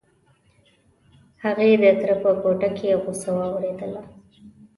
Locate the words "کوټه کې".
2.41-2.99